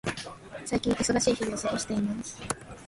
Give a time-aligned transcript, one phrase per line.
[0.65, 2.41] 最近、忙しい日々を過ごしています。